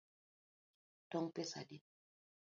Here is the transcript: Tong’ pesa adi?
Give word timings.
Tong’ 1.11 1.27
pesa 1.35 1.57
adi? 1.61 1.77